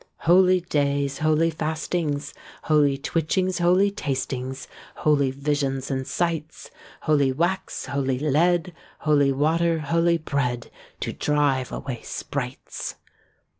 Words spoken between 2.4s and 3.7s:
Holy twitchings,